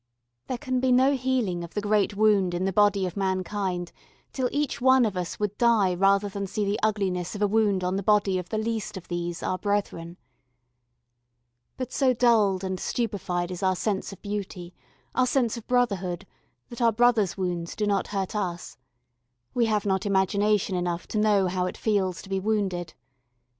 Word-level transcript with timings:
There 0.47 0.57
can 0.57 0.79
be 0.79 0.91
no 0.91 1.15
healing 1.15 1.63
of 1.63 1.75
the 1.75 1.79
great 1.79 2.15
wound 2.17 2.55
in 2.55 2.65
the 2.65 2.73
body 2.73 3.05
of 3.05 3.15
mankind 3.15 3.91
till 4.33 4.49
each 4.51 4.81
one 4.81 5.05
of 5.05 5.15
us 5.15 5.39
would 5.39 5.55
die 5.59 5.93
rather 5.93 6.27
than 6.27 6.47
see 6.47 6.65
the 6.65 6.79
ugliness 6.81 7.35
of 7.35 7.41
a 7.43 7.47
wound 7.47 7.83
on 7.83 7.97
the 7.97 8.01
body 8.01 8.39
of 8.39 8.49
the 8.49 8.57
least 8.57 8.97
of 8.97 9.09
these 9.09 9.43
our 9.43 9.59
brethren. 9.59 10.17
But 11.77 11.91
so 11.93 12.15
dulled 12.15 12.63
and 12.63 12.79
stupefied 12.79 13.51
is 13.51 13.61
our 13.61 13.75
sense 13.75 14.11
of 14.11 14.23
beauty, 14.23 14.73
our 15.13 15.27
sense 15.27 15.55
of 15.55 15.67
brotherhood, 15.67 16.25
that 16.69 16.81
our 16.81 16.91
brother's 16.91 17.37
wounds 17.37 17.75
do 17.75 17.85
not 17.85 18.07
hurt 18.07 18.35
us. 18.35 18.77
We 19.53 19.67
have 19.67 19.85
not 19.85 20.07
imagination 20.07 20.75
enough 20.75 21.05
to 21.09 21.19
know 21.19 21.45
how 21.45 21.67
it 21.67 21.77
feels 21.77 22.23
to 22.23 22.29
be 22.29 22.39
wounded. 22.39 22.95